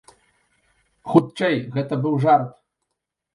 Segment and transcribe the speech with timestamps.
[1.11, 2.51] Хутчэй, гэта быў жарт.